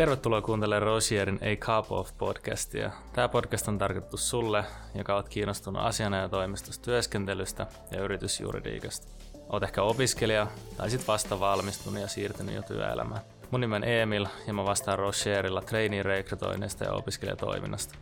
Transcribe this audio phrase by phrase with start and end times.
[0.00, 2.90] Tervetuloa kuuntelemaan Rosierin A Cup of podcastia.
[3.12, 4.64] Tämä podcast on tarkoitettu sulle,
[4.94, 9.06] joka olet kiinnostunut asianajotoimistosta työskentelystä ja yritysjuridiikasta.
[9.48, 13.20] Oot ehkä opiskelija tai sit vasta valmistunut ja siirtynyt jo työelämään.
[13.50, 17.94] Mun nimi on Emil ja mä vastaan Rosierilla trainee rekrytoinnista ja opiskelijatoiminnasta.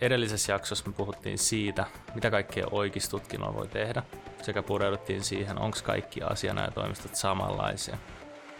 [0.00, 4.02] Edellisessä jaksossa me puhuttiin siitä, mitä kaikkea oikeistutkinnolla voi tehdä,
[4.42, 7.98] sekä pureuduttiin siihen, onko kaikki asianajotoimistot samanlaisia.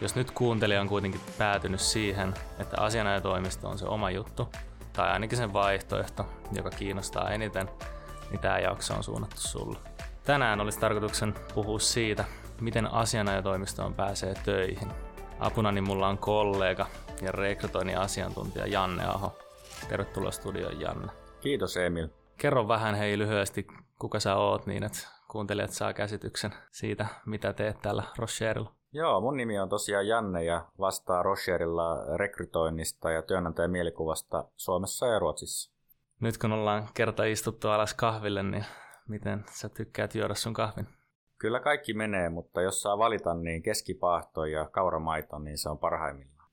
[0.03, 4.49] Jos nyt kuuntelija on kuitenkin päätynyt siihen, että asianajotoimisto on se oma juttu,
[4.93, 7.69] tai ainakin sen vaihtoehto, joka kiinnostaa eniten,
[8.29, 9.79] niin tämä jakso on suunnattu sulle.
[10.23, 12.25] Tänään olisi tarkoituksen puhua siitä,
[12.61, 14.91] miten asianajotoimistoon pääsee töihin.
[15.39, 16.85] Apunani mulla on kollega
[17.21, 19.37] ja rekrytoinnin asiantuntija Janne Aho.
[19.89, 21.11] Tervetuloa studioon Janne.
[21.41, 22.07] Kiitos Emil.
[22.37, 23.67] Kerro vähän hei lyhyesti,
[23.99, 28.82] kuka sä oot niin, että kuuntelijat saa käsityksen siitä, mitä teet täällä Rocherilla.
[28.95, 35.19] Joo, mun nimi on tosiaan Janne ja vastaa Rocherilla rekrytoinnista ja työnantajan mielikuvasta Suomessa ja
[35.19, 35.73] Ruotsissa.
[36.19, 38.65] Nyt kun ollaan kerta istuttu alas kahville, niin
[39.07, 40.87] miten sä tykkäät juoda sun kahvin?
[41.37, 46.49] Kyllä kaikki menee, mutta jos saa valita, niin keskipaahto ja kauramaito, niin se on parhaimmillaan.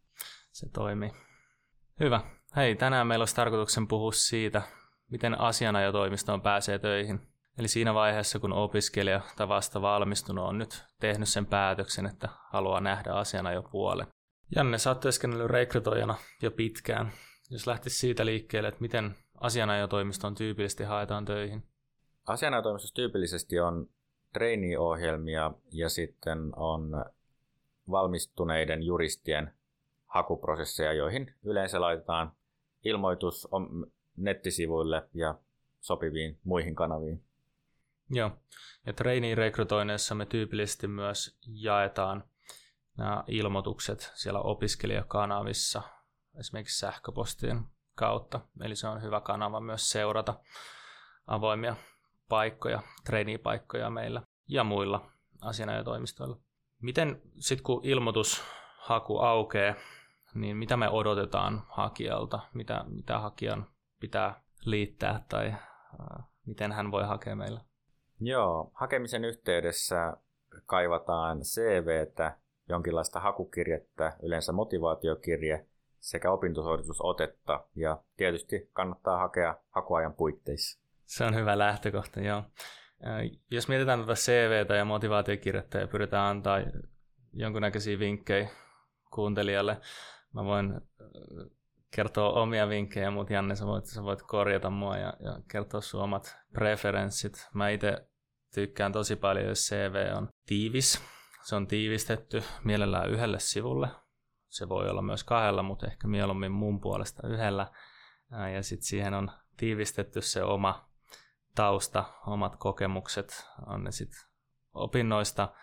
[0.52, 1.10] Se toimii.
[2.00, 2.20] Hyvä.
[2.56, 4.62] Hei, tänään meillä olisi tarkoituksen puhua siitä,
[5.10, 7.20] miten asianajotoimistoon pääsee töihin.
[7.58, 12.80] Eli siinä vaiheessa, kun opiskelija tai vasta valmistunut on nyt tehnyt sen päätöksen, että haluaa
[12.80, 14.06] nähdä asiana jo puolen.
[14.56, 17.12] Janne, sä oot työskennellyt rekrytoijana jo pitkään.
[17.50, 21.62] Jos lähtisi siitä liikkeelle, että miten asianajotoimistoon tyypillisesti haetaan töihin?
[22.26, 23.86] Asianajotoimistossa tyypillisesti on
[24.32, 27.04] trainee-ohjelmia ja sitten on
[27.90, 29.54] valmistuneiden juristien
[30.06, 32.32] hakuprosesseja, joihin yleensä laitetaan
[32.84, 33.48] ilmoitus
[34.16, 35.38] nettisivuille ja
[35.80, 37.24] sopiviin muihin kanaviin.
[38.10, 38.30] Joo,
[38.86, 42.24] ja trainee-rekrytoinneissa me tyypillisesti myös jaetaan
[42.98, 45.82] nämä ilmoitukset siellä opiskelijakanavissa,
[46.38, 48.40] esimerkiksi sähköpostien kautta.
[48.62, 50.34] Eli se on hyvä kanava myös seurata
[51.26, 51.76] avoimia
[52.28, 55.10] paikkoja, trainee-paikkoja meillä ja muilla
[55.40, 56.36] asianajotoimistoilla.
[56.82, 59.74] Miten sitten kun ilmoitushaku aukeaa,
[60.34, 63.66] niin mitä me odotetaan hakijalta, mitä, mitä hakijan
[64.00, 67.69] pitää liittää tai äh, miten hän voi hakea meillä?
[68.20, 70.16] Joo, hakemisen yhteydessä
[70.66, 72.36] kaivataan CVtä,
[72.68, 75.66] jonkinlaista hakukirjettä, yleensä motivaatiokirje
[75.98, 80.80] sekä opintosuoritusotetta ja tietysti kannattaa hakea hakuajan puitteissa.
[81.04, 82.42] Se on hyvä lähtökohta, joo.
[83.50, 86.58] Jos mietitään tuota CVtä ja motivaatiokirjettä ja pyritään antaa
[87.32, 88.48] jonkunnäköisiä vinkkejä
[89.10, 89.80] kuuntelijalle,
[90.32, 90.80] mä voin
[91.90, 96.02] kertoa omia vinkkejä, mutta Janne, sä voit, sä voit korjata mua ja, ja kertoa sun
[96.02, 97.48] omat preferenssit.
[97.54, 98.09] Mä itse
[98.54, 101.02] tykkään tosi paljon, jos CV on tiivis.
[101.42, 103.88] Se on tiivistetty mielellään yhdelle sivulle.
[104.48, 107.72] Se voi olla myös kahdella, mutta ehkä mieluummin mun puolesta yhdellä.
[108.54, 110.90] Ja sitten siihen on tiivistetty se oma
[111.54, 114.20] tausta, omat kokemukset, on ne sitten
[114.74, 115.54] opinnoista,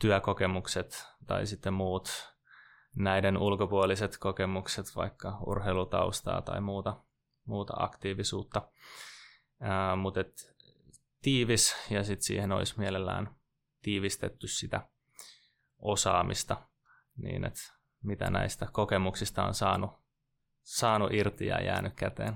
[0.00, 2.34] työkokemukset tai sitten muut
[2.96, 6.96] näiden ulkopuoliset kokemukset, vaikka urheilutaustaa tai muuta,
[7.44, 8.68] muuta aktiivisuutta.
[9.96, 10.20] Mutta
[11.22, 13.30] tiivis ja sitten siihen olisi mielellään
[13.82, 14.80] tiivistetty sitä
[15.78, 16.56] osaamista
[17.16, 17.60] niin, että
[18.02, 19.90] mitä näistä kokemuksista on saanut,
[20.62, 22.34] saanut irti ja jäänyt käteen.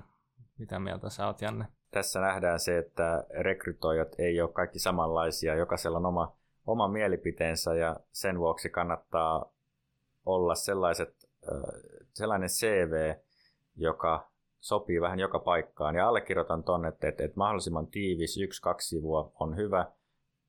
[0.59, 1.65] Mitä mieltä sä oot, Janne?
[1.91, 5.55] Tässä nähdään se, että rekrytoijat ei ole kaikki samanlaisia.
[5.55, 9.53] Jokaisella on oma, oma mielipiteensä ja sen vuoksi kannattaa
[10.27, 11.29] olla sellaiset,
[12.15, 13.15] sellainen CV,
[13.77, 14.32] joka
[14.63, 15.95] sopii vähän joka paikkaan.
[15.95, 19.87] Ja allekirjoitan tuonne, että, että, että mahdollisimman tiivis, yksi, kaksi sivua on hyvä.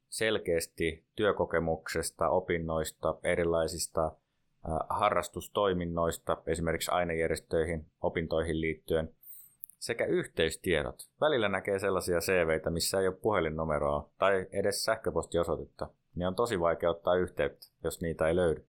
[0.10, 4.12] Selkeästi työkokemuksesta, opinnoista, erilaisista
[4.90, 9.10] harrastustoiminnoista, esimerkiksi ainejärjestöihin, opintoihin liittyen,
[9.80, 11.10] sekä yhteystiedot.
[11.22, 15.90] Välillä näkee sellaisia CVitä, missä ei ole puhelinnumeroa tai edes sähköpostiosoitetta.
[16.16, 18.66] Niin on tosi vaikea ottaa yhteyttä, jos niitä ei löydy.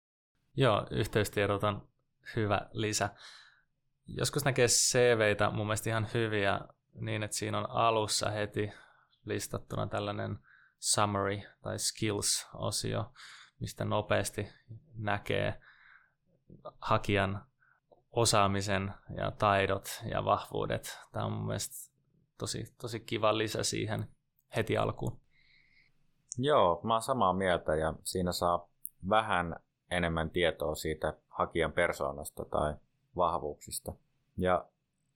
[0.56, 1.82] Joo, yhteystiedot on
[2.36, 3.08] hyvä lisä.
[4.06, 6.60] Joskus näkee CVitä mun mielestä ihan hyviä
[6.94, 8.72] niin, että siinä on alussa heti
[9.24, 10.38] listattuna tällainen
[10.78, 13.12] summary tai skills-osio,
[13.60, 14.48] mistä nopeasti
[14.94, 15.60] näkee
[16.80, 17.46] hakijan
[18.12, 20.98] osaamisen ja taidot ja vahvuudet.
[21.12, 21.92] Tämä on mun mielestä
[22.38, 24.08] tosi, tosi kiva lisä siihen
[24.56, 25.20] heti alkuun.
[26.38, 28.68] Joo, mä oon samaa mieltä ja siinä saa
[29.08, 29.56] vähän
[29.90, 32.74] enemmän tietoa siitä hakijan persoonasta tai
[33.16, 33.92] vahvuuksista.
[34.36, 34.68] Ja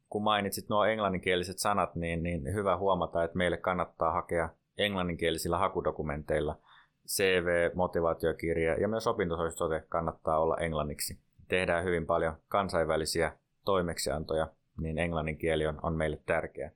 [0.09, 4.49] kun mainitsit nuo englanninkieliset sanat, niin, niin hyvä huomata, että meille kannattaa hakea
[4.79, 6.59] englanninkielisillä hakudokumenteilla.
[7.07, 11.21] CV, motivaatiokirja ja myös opintosuositusote kannattaa olla englanniksi.
[11.49, 13.33] tehdään hyvin paljon kansainvälisiä
[13.65, 14.49] toimeksiantoja,
[14.81, 16.71] niin englannin kieli on, on meille tärkeä.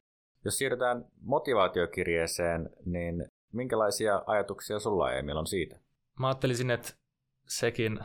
[0.45, 5.77] Jos siirrytään motivaatiokirjeeseen, niin minkälaisia ajatuksia sulla Emil on siitä?
[6.19, 6.93] Mä ajattelisin, että
[7.47, 7.99] sekin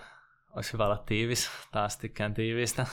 [0.56, 2.86] olisi hyvä olla tiivis, taas tykkään tiivistä.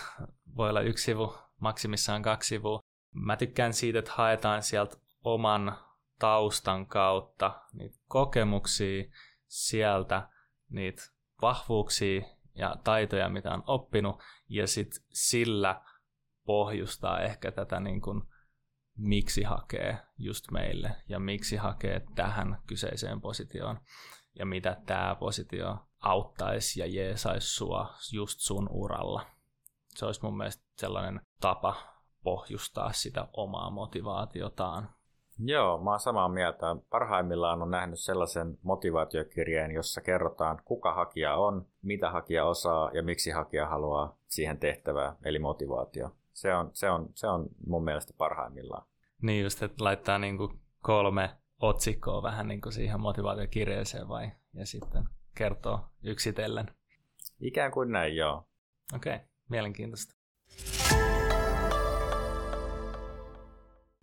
[0.56, 2.80] Voi olla yksi sivu, maksimissaan kaksi sivua.
[3.14, 5.76] Mä tykkään siitä, että haetaan sieltä oman
[6.18, 9.04] taustan kautta niitä kokemuksia
[9.46, 10.28] sieltä,
[10.68, 11.02] niitä
[11.42, 12.22] vahvuuksia
[12.54, 15.82] ja taitoja, mitä on oppinut, ja sitten sillä
[16.44, 18.22] pohjustaa ehkä tätä niin kuin,
[18.96, 23.80] miksi hakee just meille ja miksi hakee tähän kyseiseen positioon
[24.38, 29.26] ja mitä tämä positio auttaisi ja jeesaisi sua just sun uralla.
[29.88, 31.74] Se olisi mun mielestä sellainen tapa
[32.22, 34.88] pohjustaa sitä omaa motivaatiotaan.
[35.38, 36.76] Joo, mä oon samaa mieltä.
[36.90, 43.30] Parhaimmillaan on nähnyt sellaisen motivaatiokirjeen, jossa kerrotaan, kuka hakija on, mitä hakija osaa ja miksi
[43.30, 46.10] hakija haluaa siihen tehtävää, eli motivaatio.
[46.32, 48.86] Se on, se on, se on mun mielestä parhaimmillaan.
[49.22, 54.66] Niin just, että laittaa niin kuin kolme otsikkoa vähän niin kuin siihen motivaatiokirjeeseen vai, ja
[54.66, 55.04] sitten
[55.34, 56.66] kertoo yksitellen.
[57.40, 58.48] Ikään kuin näin, joo.
[58.94, 60.14] Okei, okay, mielenkiintoista.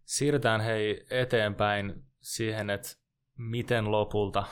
[0.05, 2.89] Siirrytään hei eteenpäin siihen, että
[3.37, 4.43] miten lopulta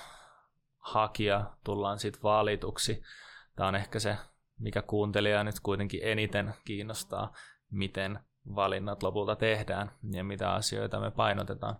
[0.79, 3.03] hakija tullaan sitten valituksi.
[3.55, 4.17] Tämä on ehkä se,
[4.59, 7.33] mikä kuuntelija nyt kuitenkin eniten kiinnostaa,
[7.71, 8.19] miten
[8.55, 11.79] valinnat lopulta tehdään ja mitä asioita me painotetaan.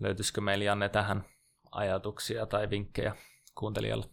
[0.00, 1.24] Löytyisikö meillä Janne tähän
[1.70, 3.16] ajatuksia tai vinkkejä
[3.54, 4.06] kuuntelijalle?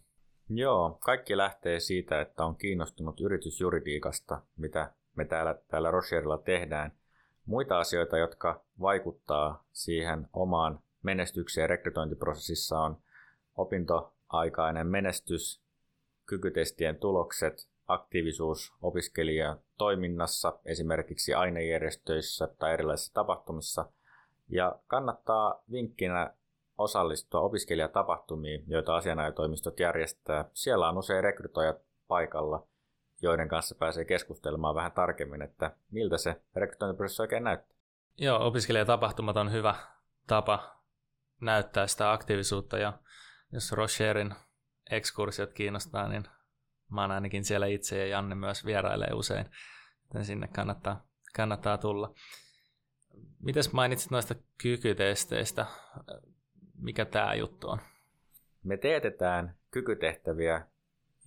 [0.50, 6.92] Joo, kaikki lähtee siitä, että on kiinnostunut yritysjuridiikasta, mitä me täällä, täällä Rocherilla tehdään.
[7.46, 12.96] Muita asioita, jotka vaikuttaa siihen omaan menestykseen rekrytointiprosessissa on
[13.56, 15.62] opintoaikainen menestys,
[16.26, 23.92] kykytestien tulokset, aktiivisuus opiskelijatoiminnassa, esimerkiksi ainejärjestöissä tai erilaisissa tapahtumissa.
[24.48, 26.34] Ja kannattaa vinkkinä
[26.78, 30.44] osallistua opiskelijatapahtumiin, joita asianajatoimistot järjestää.
[30.54, 31.76] Siellä on usein rekrytoijat
[32.08, 32.66] paikalla,
[33.22, 37.78] joiden kanssa pääsee keskustelemaan vähän tarkemmin, että miltä se rekrytointiprosessi oikein näyttää.
[38.18, 39.74] Joo, opiskelijatapahtumat on hyvä
[40.26, 40.78] tapa
[41.40, 42.92] näyttää sitä aktiivisuutta ja
[43.52, 44.34] jos Rocherin
[44.90, 46.24] ekskursiot kiinnostaa, niin
[46.90, 49.50] mä oon ainakin siellä itse ja Janne myös vierailee usein,
[50.04, 52.14] joten sinne kannattaa, kannattaa tulla.
[53.40, 55.66] Mites mainitsit noista kykytesteistä?
[56.78, 57.78] Mikä tämä juttu on?
[58.62, 60.66] Me teetetään kykytehtäviä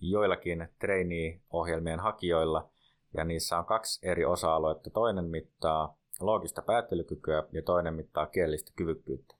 [0.00, 2.70] joillakin trainee-ohjelmien hakijoilla,
[3.14, 4.90] ja niissä on kaksi eri osa-aluetta.
[4.90, 9.34] Toinen mittaa loogista päättelykykyä ja toinen mittaa kielistä kyvykkyyttä.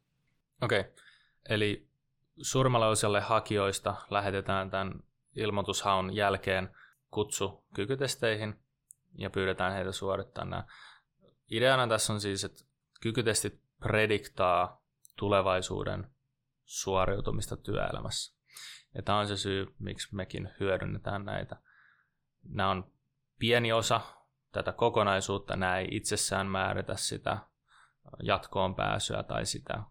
[0.63, 0.93] Okei, okay.
[1.49, 1.87] eli
[2.43, 5.01] suurimmalla osalla hakijoista lähetetään tämän
[5.37, 6.71] ilmoitushaun jälkeen
[7.11, 8.55] kutsu kykytesteihin
[9.19, 10.65] ja pyydetään heitä suorittamaan nämä.
[11.51, 12.65] Ideana tässä on siis, että
[13.01, 14.82] kykytestit prediktaa
[15.19, 16.11] tulevaisuuden
[16.65, 18.43] suoriutumista työelämässä.
[18.95, 21.57] Ja tämä on se syy, miksi mekin hyödynnetään näitä.
[22.43, 22.93] Nämä on
[23.39, 24.01] pieni osa
[24.53, 27.39] tätä kokonaisuutta, nämä ei itsessään määritä sitä
[28.23, 29.83] jatkoon pääsyä tai sitä,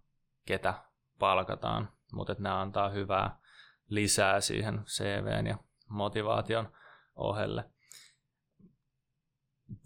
[0.45, 0.73] ketä
[1.19, 3.39] palkataan, mutta nämä antaa hyvää
[3.87, 5.57] lisää siihen CVn ja
[5.89, 6.73] motivaation
[7.15, 7.71] ohelle.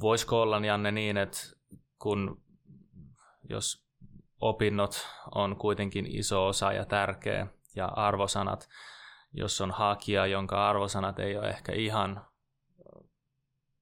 [0.01, 1.37] Voisiko olla, Janne, niin, että
[1.99, 2.43] kun
[3.49, 3.84] jos
[4.41, 8.69] opinnot on kuitenkin iso osa ja tärkeä ja arvosanat,
[9.33, 12.25] jos on hakija, jonka arvosanat ei ole ehkä ihan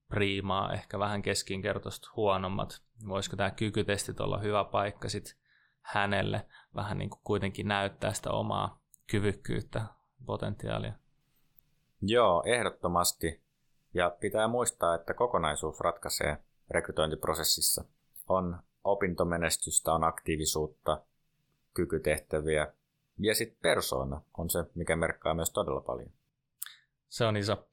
[0.08, 5.36] priimaa, ehkä vähän keskinkertoista huonommat, voisiko tämä kykytestit olla hyvä paikka sit
[5.80, 9.84] hänelle vähän niin kuin kuitenkin näyttää sitä omaa kyvykkyyttä
[10.26, 10.92] potentiaalia.
[12.02, 13.44] Joo, ehdottomasti.
[13.94, 17.84] Ja pitää muistaa, että kokonaisuus ratkaisee rekrytointiprosessissa.
[18.28, 21.02] On opintomenestystä, on aktiivisuutta,
[21.74, 22.72] kykytehtäviä
[23.18, 26.10] ja sitten persoona on se, mikä merkkaa myös todella paljon.
[27.08, 27.68] Se on iso.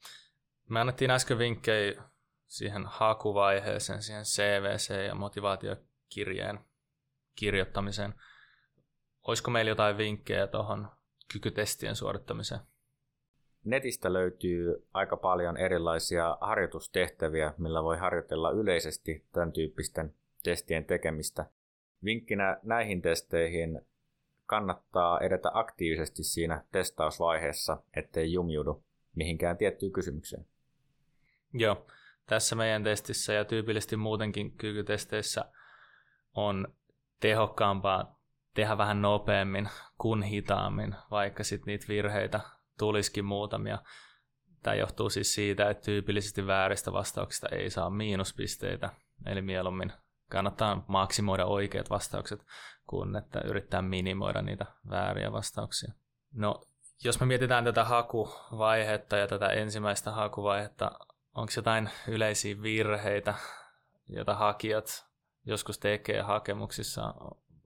[0.68, 2.02] Me annettiin äsken vinkkejä
[2.46, 6.60] siihen hakuvaiheeseen, siihen CVC- ja motivaatiokirjeen
[7.34, 8.14] kirjoittamiseen.
[9.22, 10.88] Olisiko meillä jotain vinkkejä tuohon
[11.32, 12.60] kykytestien suorittamiseen?
[13.64, 21.46] Netistä löytyy aika paljon erilaisia harjoitustehtäviä, millä voi harjoitella yleisesti tämän tyyppisten testien tekemistä.
[22.04, 23.80] Vinkkinä näihin testeihin
[24.46, 28.84] kannattaa edetä aktiivisesti siinä testausvaiheessa, ettei jumiudu
[29.16, 30.46] mihinkään tiettyyn kysymykseen.
[31.52, 31.86] Joo,
[32.26, 35.44] tässä meidän testissä ja tyypillisesti muutenkin kykytesteissä
[36.34, 36.74] on
[37.20, 38.20] tehokkaampaa
[38.54, 39.68] tehdä vähän nopeammin
[39.98, 42.40] kuin hitaammin, vaikka sitten niitä virheitä
[42.78, 43.78] tulisikin muutamia.
[44.62, 48.90] Tämä johtuu siis siitä, että tyypillisesti vääristä vastauksista ei saa miinuspisteitä,
[49.26, 49.92] eli mieluummin
[50.32, 52.44] kannattaa maksimoida oikeat vastaukset,
[52.86, 55.92] kun että yrittää minimoida niitä vääriä vastauksia.
[56.32, 56.62] No,
[57.04, 60.90] jos me mietitään tätä hakuvaihetta ja tätä ensimmäistä hakuvaihetta,
[61.34, 63.34] onko jotain yleisiä virheitä,
[64.08, 65.06] joita hakijat
[65.44, 67.14] joskus tekee hakemuksissa?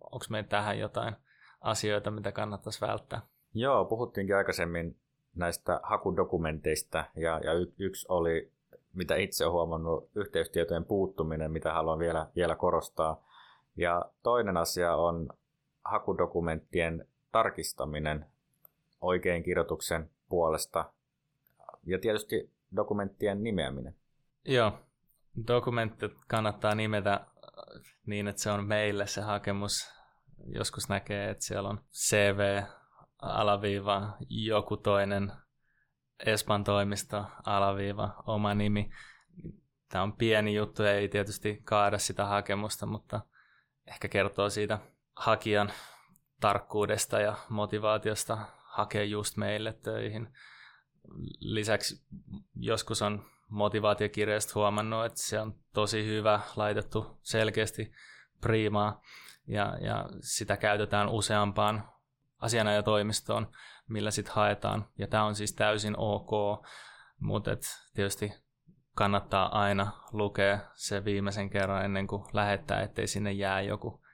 [0.00, 1.16] Onko meillä tähän jotain
[1.61, 3.23] asioita, mitä kannattaisi välttää?
[3.54, 5.00] Joo, puhuttiinkin aikaisemmin
[5.35, 8.52] näistä hakudokumenteista ja, ja y- yksi oli,
[8.96, 13.24] mitä itse olen huomannut, yhteystietojen puuttuminen, mitä haluan vielä, vielä korostaa.
[13.76, 15.28] Ja toinen asia on
[15.84, 18.26] hakudokumenttien tarkistaminen
[19.00, 20.92] oikein kirjoituksen puolesta
[21.86, 23.96] ja tietysti dokumenttien nimeäminen.
[24.44, 24.72] Joo,
[25.46, 27.26] dokumentti kannattaa nimetä
[28.06, 29.92] niin, että se on meille se hakemus.
[30.46, 32.62] Joskus näkee, että siellä on CV,
[33.22, 35.32] alaviiva, joku toinen
[36.26, 38.90] Espan toimisto, alaviiva, oma nimi.
[39.88, 43.20] Tämä on pieni juttu, ei tietysti kaada sitä hakemusta, mutta
[43.87, 44.78] ehkä kertoo siitä
[45.16, 45.73] hakijan
[46.40, 50.28] tarkkuudesta ja motivaatiosta hakea just meille töihin.
[51.40, 52.06] Lisäksi
[52.54, 57.92] joskus on motivaatiokirjasta huomannut, että se on tosi hyvä, laitettu selkeästi
[58.40, 59.02] priimaa
[59.46, 61.88] ja, ja sitä käytetään useampaan
[62.38, 63.49] asianajatoimistoon,
[63.88, 64.88] millä sitten haetaan.
[64.98, 66.30] Ja tämä on siis täysin ok,
[67.20, 67.50] mutta
[67.94, 68.32] tietysti
[68.94, 74.04] kannattaa aina lukea se viimeisen kerran ennen kuin lähettää, ettei sinne jää joku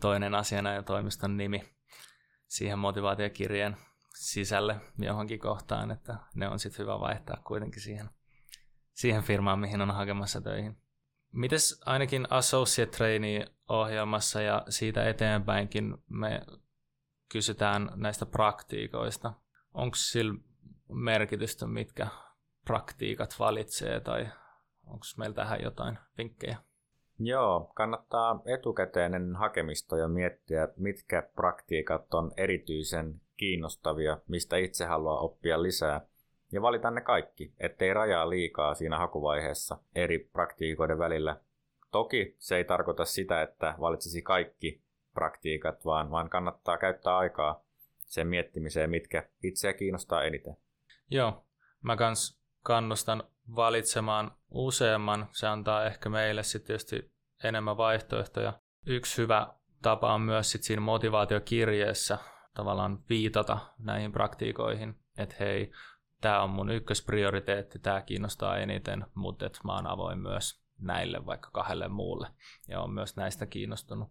[0.00, 1.62] toinen asianajatoimiston nimi
[2.46, 3.76] siihen motivaatiokirjeen
[4.14, 8.10] sisälle johonkin kohtaan, että ne on sitten hyvä vaihtaa kuitenkin siihen,
[8.92, 10.76] siihen firmaan, mihin on hakemassa töihin.
[11.32, 16.40] Mites ainakin Associate Trainee ohjelmassa ja siitä eteenpäinkin me
[17.32, 19.32] kysytään näistä praktiikoista.
[19.74, 20.34] Onko sillä
[20.88, 22.06] merkitystä, mitkä
[22.64, 24.28] praktiikat valitsee tai
[24.86, 26.56] onko meillä tähän jotain vinkkejä?
[27.18, 35.62] Joo, kannattaa etukäteen hakemista ja miettiä, mitkä praktiikat on erityisen kiinnostavia, mistä itse haluaa oppia
[35.62, 36.00] lisää.
[36.52, 41.40] Ja valita ne kaikki, ettei rajaa liikaa siinä hakuvaiheessa eri praktiikoiden välillä.
[41.92, 44.82] Toki se ei tarkoita sitä, että valitsisi kaikki
[45.14, 47.64] praktiikat, vaan, vaan kannattaa käyttää aikaa
[47.98, 50.56] sen miettimiseen, mitkä itseä kiinnostaa eniten.
[51.10, 51.44] Joo,
[51.82, 53.22] mä kans kannustan
[53.56, 55.28] valitsemaan useamman.
[55.32, 57.12] Se antaa ehkä meille sitten tietysti
[57.44, 58.52] enemmän vaihtoehtoja.
[58.86, 59.46] Yksi hyvä
[59.82, 62.18] tapa on myös sit siinä motivaatiokirjeessä
[62.54, 65.72] tavallaan viitata näihin praktiikoihin, että hei,
[66.20, 71.88] tämä on mun ykkösprioriteetti, tämä kiinnostaa eniten, mutta mä oon avoin myös näille vaikka kahdelle
[71.88, 72.28] muulle
[72.68, 74.08] ja on myös näistä kiinnostunut.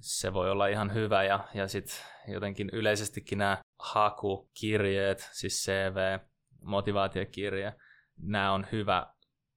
[0.00, 1.96] Se voi olla ihan hyvä ja, ja sitten
[2.28, 6.18] jotenkin yleisestikin nämä hakukirjeet, siis CV,
[6.62, 7.74] motivaatiokirje,
[8.16, 9.06] nämä on hyvä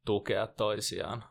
[0.05, 1.24] tukea toisiaan,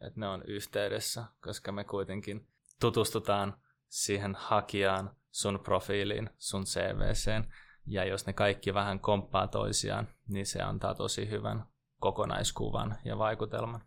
[0.00, 2.48] että ne on yhteydessä, koska me kuitenkin
[2.80, 3.54] tutustutaan
[3.88, 7.54] siihen hakijaan, sun profiiliin, sun CVCen,
[7.86, 11.66] ja jos ne kaikki vähän komppaa toisiaan, niin se antaa tosi hyvän
[12.00, 13.82] kokonaiskuvan ja vaikutelman.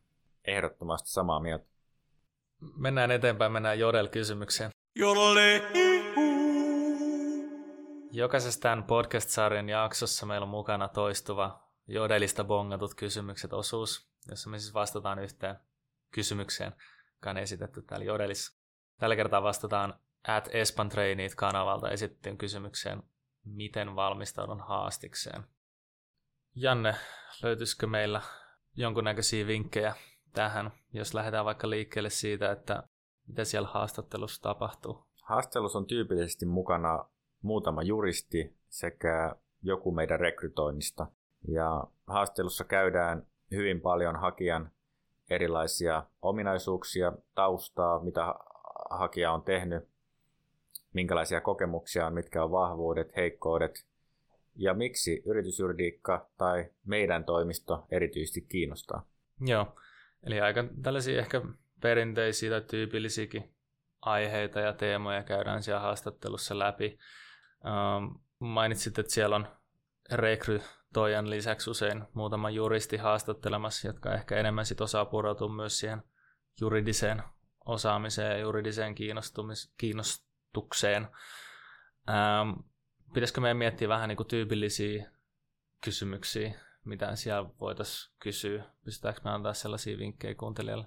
[0.48, 1.71] Ehdottomasti samaa mieltä.
[2.62, 4.72] Mennään eteenpäin, mennään Jodel-kysymykseen.
[4.96, 5.62] Jodelle.
[8.12, 14.74] Jokaisessa tämän podcast-sarjan jaksossa meillä on mukana toistuva Jodelista bongatut kysymykset osuus, jossa me siis
[14.74, 15.56] vastataan yhteen
[16.12, 16.74] kysymykseen,
[17.14, 18.62] joka on esitetty täällä Jodelissa.
[19.00, 19.94] Tällä kertaa vastataan
[20.28, 23.04] at Espantrainit kanavalta esitettyyn kysymykseen,
[23.46, 25.44] miten valmistaudun haastikseen.
[26.56, 26.96] Janne,
[27.44, 28.22] löytyisikö meillä
[28.76, 29.96] jonkunnäköisiä vinkkejä
[30.34, 32.84] tähän, jos lähdetään vaikka liikkeelle siitä, että
[33.28, 35.04] mitä siellä haastattelussa tapahtuu?
[35.24, 37.06] Haastattelussa on tyypillisesti mukana
[37.42, 41.08] muutama juristi sekä joku meidän rekrytoinnista.
[41.48, 44.72] Ja haastattelussa käydään hyvin paljon hakijan
[45.30, 48.36] erilaisia ominaisuuksia, taustaa, mitä
[48.90, 49.88] hakija on tehnyt,
[50.94, 53.86] minkälaisia kokemuksia on, mitkä on vahvuudet, heikkoudet
[54.56, 59.06] ja miksi yritysjuridiikka tai meidän toimisto erityisesti kiinnostaa.
[59.40, 59.76] Joo,
[60.24, 61.42] eli aika tällaisia ehkä
[61.82, 63.56] perinteisiä tai tyypillisiäkin
[64.02, 67.00] aiheita ja teemoja käydään siellä haastattelussa läpi.
[67.66, 69.48] Ähm, mainitsit, että siellä on
[70.12, 76.04] rekrytoijan lisäksi usein muutama juristi haastattelemassa, jotka ehkä enemmän sit osaa pureutua myös siihen
[76.62, 77.24] juridiseen
[77.66, 78.96] osaamiseen ja juridiseen
[79.78, 81.08] kiinnostukseen.
[82.10, 82.50] Ähm,
[83.14, 85.12] pitäisikö meidän miettiä vähän niin kuin tyypillisiä
[85.84, 86.54] kysymyksiä,
[86.86, 88.64] mitä siellä voitaisiin kysyä?
[88.86, 90.86] Pystytäänkö me antaa sellaisia vinkkejä kuuntelijalle?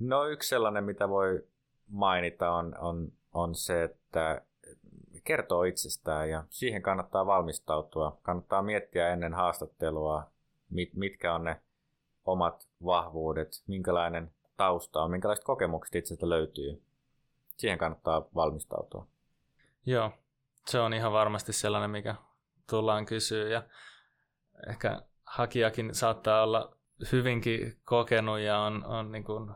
[0.00, 1.46] No yksi sellainen, mitä voi
[1.88, 4.42] mainita, on, on, on se, että
[5.24, 8.18] kertoo itsestään ja siihen kannattaa valmistautua.
[8.22, 10.30] Kannattaa miettiä ennen haastattelua
[10.70, 11.60] mit, mitkä on ne
[12.24, 16.82] omat vahvuudet, minkälainen tausta on, minkälaiset kokemukset itsestä löytyy.
[17.56, 19.06] Siihen kannattaa valmistautua.
[19.86, 20.12] Joo,
[20.66, 22.14] se on ihan varmasti sellainen, mikä
[22.70, 23.62] tullaan kysyä ja
[24.68, 25.02] ehkä
[25.32, 26.76] hakijakin saattaa olla
[27.12, 29.50] hyvinkin kokenut ja on, on niin kuin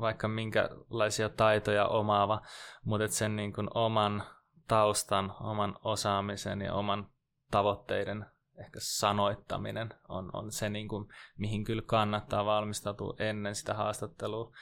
[0.00, 2.42] vaikka minkälaisia taitoja omaava,
[2.84, 4.22] mutta sen niin kuin oman
[4.68, 7.08] taustan, oman osaamisen ja oman
[7.50, 8.26] tavoitteiden
[8.58, 14.52] ehkä sanoittaminen on, on se, niin kuin, mihin kyllä kannattaa valmistautua ennen sitä haastattelua,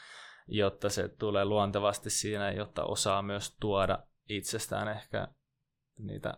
[0.47, 3.99] jotta se tulee luontevasti siinä, jotta osaa myös tuoda
[4.29, 5.29] itsestään ehkä
[5.99, 6.35] niitä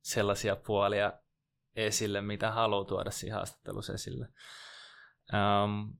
[0.00, 1.12] sellaisia puolia
[1.76, 4.28] esille, mitä haluaa tuoda siinä haastattelussa esille.
[5.64, 5.98] Um,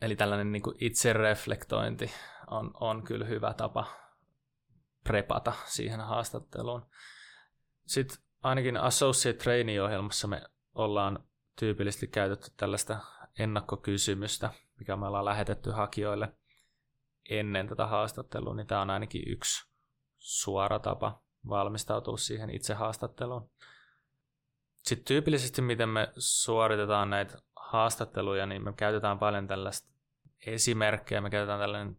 [0.00, 2.10] eli tällainen niin kuin itsereflektointi
[2.46, 3.86] on, on kyllä hyvä tapa
[5.04, 6.86] prepata siihen haastatteluun.
[7.86, 10.42] Sitten ainakin Associate Trainee-ohjelmassa me
[10.74, 11.24] ollaan
[11.58, 12.98] tyypillisesti käytetty tällaista
[13.38, 16.32] ennakkokysymystä, mikä me ollaan lähetetty hakijoille
[17.30, 19.70] ennen tätä haastattelua, niin tämä on ainakin yksi
[20.18, 23.50] suora tapa valmistautua siihen itse haastatteluun.
[24.86, 29.92] Sitten tyypillisesti, miten me suoritetaan näitä haastatteluja, niin me käytetään paljon tällaista
[30.46, 31.96] esimerkkejä, me käytetään tällainen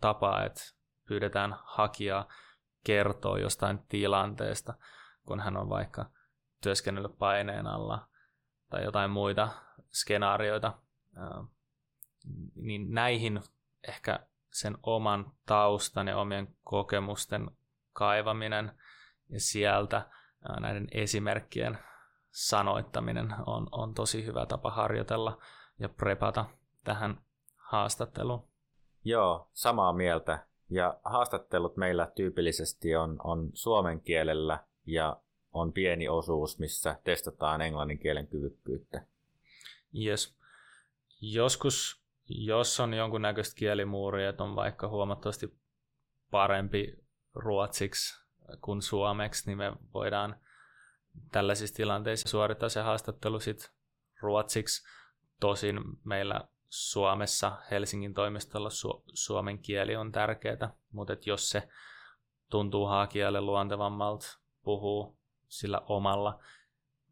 [0.00, 0.60] tapa, että
[1.08, 2.28] pyydetään hakijaa
[2.84, 4.74] kertoa jostain tilanteesta,
[5.26, 6.10] kun hän on vaikka
[6.62, 8.08] työskennellyt paineen alla
[8.70, 9.48] tai jotain muita
[9.92, 10.78] skenaarioita,
[12.54, 13.40] niin näihin
[13.88, 17.50] ehkä sen oman taustan ja omien kokemusten
[17.92, 18.72] kaivaminen
[19.28, 20.10] ja sieltä
[20.60, 21.78] näiden esimerkkien
[22.34, 25.38] sanoittaminen on, on tosi hyvä tapa harjoitella
[25.78, 26.44] ja prepata
[26.84, 27.20] tähän
[27.56, 28.48] haastatteluun.
[29.04, 30.46] Joo, samaa mieltä.
[30.70, 35.20] Ja haastattelut meillä tyypillisesti on, on suomen kielellä ja
[35.52, 39.06] on pieni osuus, missä testataan englannin kielen kyvykkyyttä.
[40.04, 40.38] Yes.
[41.20, 45.58] Joskus, jos on jonkunnäköistä kielimuuria, että on vaikka huomattavasti
[46.30, 46.94] parempi
[47.34, 48.24] ruotsiksi
[48.60, 50.36] kuin suomeksi, niin me voidaan
[51.32, 53.72] tällaisissa tilanteissa suorittaa se haastattelu sit
[54.20, 54.88] ruotsiksi.
[55.40, 61.68] Tosin meillä Suomessa Helsingin toimistolla su- suomen kieli on tärkeää, mutta jos se
[62.50, 64.26] tuntuu hakijalle luontevammalta
[64.62, 66.42] puhuu sillä omalla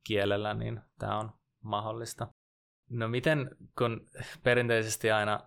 [0.04, 2.28] kielellä, niin tämä on mahdollista.
[2.88, 4.08] No miten, kun
[4.42, 5.40] perinteisesti aina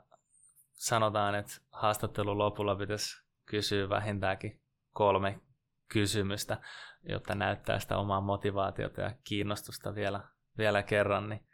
[0.74, 4.62] sanotaan, että haastattelun lopulla pitäisi kysyä vähintäänkin
[4.94, 5.42] kolme
[5.88, 6.62] kysymystä,
[7.10, 10.20] jotta näyttää sitä omaa motivaatiota ja kiinnostusta vielä,
[10.58, 11.46] vielä kerran, niin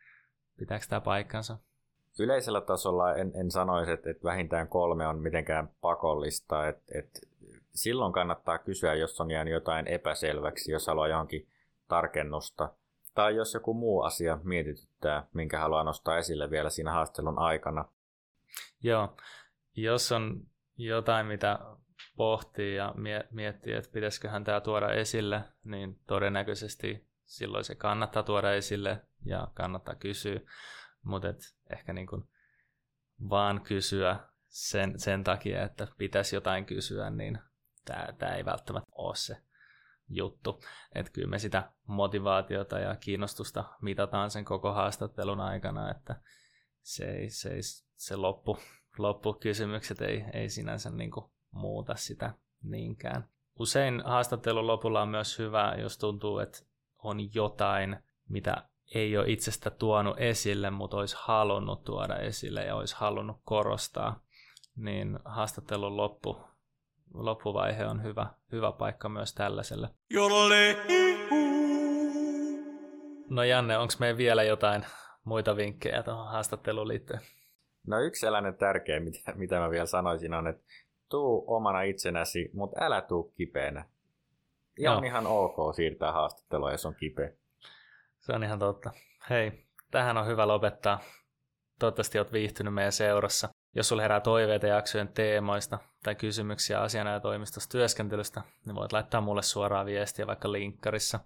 [0.58, 1.58] pitääkö tämä paikkansa?
[2.20, 6.68] Yleisellä tasolla en, en sanoisi, että, että vähintään kolme on mitenkään pakollista.
[6.68, 7.20] Että, että
[7.74, 11.48] silloin kannattaa kysyä, jos on jäänyt jotain epäselväksi, jos haluaa johonkin
[11.88, 12.70] tarkennusta.
[13.16, 17.86] Tai jos joku muu asia mietityttää, minkä haluaa nostaa esille vielä siinä haastelun aikana.
[18.84, 19.16] Joo,
[19.76, 20.42] jos on
[20.78, 21.60] jotain, mitä
[22.16, 22.96] pohtii ja
[23.32, 29.96] miettii, että pitäisiköhän tämä tuoda esille, niin todennäköisesti silloin se kannattaa tuoda esille ja kannattaa
[29.96, 30.40] kysyä,
[31.04, 31.28] mutta
[31.70, 32.24] ehkä niin kuin
[33.30, 37.40] vaan kysyä sen, sen takia, että pitäisi jotain kysyä, niin
[37.86, 39.38] tämä, ei välttämättä ole se
[40.10, 40.64] juttu.
[40.96, 46.22] Että kyllä me sitä motivaatiota ja kiinnostusta mitataan sen koko haastattelun aikana, että
[46.82, 47.62] se, ei, se, ei,
[47.96, 48.58] se loppu,
[48.98, 52.34] loppukysymykset ei, ei sinänsä niin kuin muuta sitä
[52.64, 53.28] niinkään.
[53.60, 56.60] Usein haastattelun lopulla on myös hyvä, jos tuntuu, että
[57.04, 57.98] on jotain,
[58.30, 64.20] mitä ei ole itsestä tuonut esille, mutta olisi halunnut tuoda esille ja olisi halunnut korostaa,
[64.76, 66.42] niin haastattelun loppu,
[67.14, 69.90] loppuvaihe on hyvä, hyvä paikka myös tällaiselle.
[70.10, 70.78] Jolle.
[73.30, 74.86] No Janne, onko meillä vielä jotain
[75.24, 77.22] muita vinkkejä tuohon haastatteluun liittyen?
[77.88, 80.64] No yksi sellainen tärkeä, mitä, mitä mä vielä sanoisin, on, että
[81.12, 83.86] tuu omana itsenäsi, mutta älä tuu kipeänä.
[84.80, 87.32] Ja on ihan ok siirtää haastattelua, jos on kipeä.
[88.20, 88.92] Se on ihan totta.
[89.30, 91.00] Hei, tähän on hyvä lopettaa.
[91.80, 93.50] Toivottavasti olet viihtynyt meidän seurassa.
[93.76, 99.86] Jos sulla herää toiveita jaksojen teemoista tai kysymyksiä asianajotoimistosta työskentelystä, niin voit laittaa mulle suoraan
[99.86, 101.20] viestiä vaikka linkkarissa.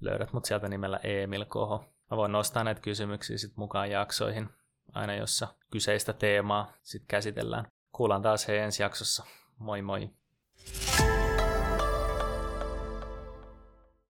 [0.00, 1.84] Löydät mut sieltä nimellä Emil Koho.
[2.10, 4.48] Mä voin nostaa näitä kysymyksiä sit mukaan jaksoihin,
[4.92, 7.66] aina jossa kyseistä teemaa sit käsitellään.
[7.94, 9.24] Kuullaan taas he ensi jaksossa.
[9.58, 10.10] Moi moi!